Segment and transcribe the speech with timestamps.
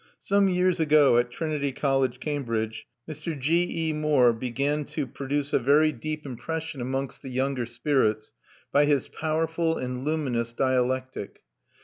[0.19, 3.37] Some years ago, at Trinity College, Cambridge, Mr.
[3.37, 3.93] G.E.
[3.93, 8.31] Moore began to produce a very deep impression amongst the younger spirits
[8.71, 11.43] by his powerful and luminous dialectic.